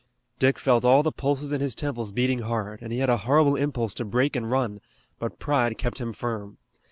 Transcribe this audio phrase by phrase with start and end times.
[0.39, 3.55] Dick felt all the pulses in his temples beating hard, and he had a horrible
[3.55, 4.81] impulse to break and run,
[5.19, 6.57] but pride kept him firm.